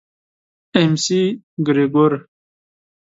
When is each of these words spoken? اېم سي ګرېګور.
اېم 0.77 0.93
سي 1.03 1.21
ګرېګور. 1.65 2.13